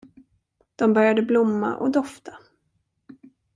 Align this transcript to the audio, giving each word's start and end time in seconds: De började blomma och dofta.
De 0.75 0.87
började 0.93 1.21
blomma 1.21 1.75
och 1.75 1.91
dofta. 1.91 2.37